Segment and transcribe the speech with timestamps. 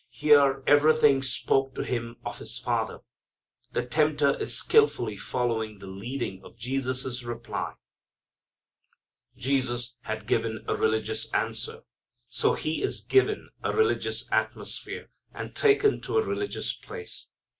[0.09, 3.01] Here everything spoke to Him of His Father.
[3.73, 7.75] The tempter is skilfully following the leading of Jesus' reply.
[9.37, 11.83] Jesus had given a religious answer.
[12.27, 17.29] So He is given a religious atmosphere, and taken to a religious place.